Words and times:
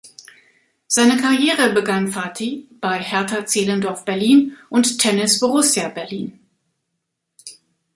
Seine 0.87 1.21
Karriere 1.21 1.73
begann 1.73 2.07
Fathi 2.07 2.67
bei 2.81 2.97
Hertha 2.97 3.45
Zehlendorf 3.45 4.03
Berlin 4.03 4.57
und 4.71 4.97
Tennis 4.97 5.39
Borussia 5.39 5.89
Berlin. 5.89 6.39